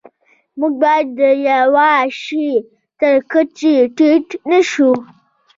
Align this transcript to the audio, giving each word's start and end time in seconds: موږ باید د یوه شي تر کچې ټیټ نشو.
موږ 0.59 0.73
باید 0.83 1.07
د 1.19 1.21
یوه 1.49 1.91
شي 2.21 2.47
تر 2.99 3.13
کچې 3.31 3.75
ټیټ 3.97 4.27
نشو. 4.49 4.91